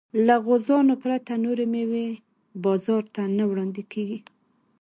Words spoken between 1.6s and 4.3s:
مېوې بازار ته نه وړاندې کېږي.